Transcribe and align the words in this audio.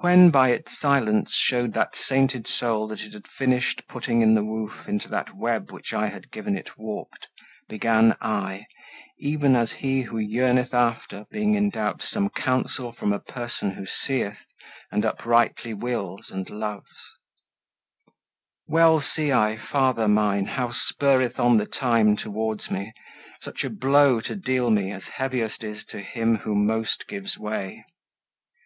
When 0.00 0.30
by 0.30 0.50
its 0.50 0.78
silence 0.82 1.32
showed 1.32 1.72
that 1.72 1.94
sainted 2.06 2.46
soul 2.46 2.86
That 2.88 3.00
it 3.00 3.14
had 3.14 3.26
finished 3.26 3.84
putting 3.88 4.20
in 4.20 4.34
the 4.34 4.44
woof 4.44 4.86
Into 4.86 5.08
that 5.08 5.34
web 5.34 5.70
which 5.72 5.94
I 5.94 6.08
had 6.10 6.30
given 6.30 6.58
it 6.58 6.76
warped, 6.76 7.26
Began 7.66 8.16
I, 8.20 8.66
even 9.18 9.56
as 9.56 9.70
he 9.78 10.02
who 10.02 10.18
yearneth 10.18 10.74
after, 10.74 11.24
Being 11.30 11.54
in 11.54 11.70
doubt, 11.70 12.02
some 12.02 12.28
counsel 12.28 12.92
from 12.92 13.14
a 13.14 13.18
person 13.18 13.70
Who 13.70 13.86
seeth, 13.86 14.36
and 14.92 15.06
uprightly 15.06 15.72
wills, 15.72 16.26
and 16.28 16.50
loves: 16.50 16.92
"Well 18.68 19.00
see 19.00 19.32
I, 19.32 19.56
father 19.56 20.06
mine, 20.06 20.44
how 20.44 20.70
spurreth 20.72 21.38
on 21.40 21.56
The 21.56 21.64
time 21.64 22.14
towards 22.18 22.70
me 22.70 22.92
such 23.40 23.64
a 23.64 23.70
blow 23.70 24.20
to 24.20 24.36
deal 24.36 24.68
me 24.68 24.92
As 24.92 25.04
heaviest 25.04 25.64
is 25.64 25.82
to 25.86 26.00
him 26.02 26.36
who 26.36 26.54
most 26.54 27.06
gives 27.08 27.38
way. 27.38 27.86